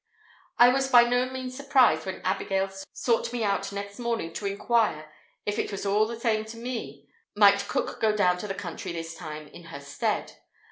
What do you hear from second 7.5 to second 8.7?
cook go down to the